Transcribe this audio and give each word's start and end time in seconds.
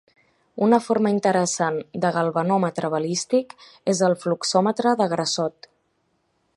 Una 0.67 0.77
forma 0.85 1.11
interessant 1.15 1.77
de 2.05 2.11
galvanòmetre 2.17 2.91
balístic 2.95 3.55
és 3.95 4.03
el 4.09 4.19
fluxòmetre 4.25 4.99
de 5.03 5.09
Grassot. 5.15 5.73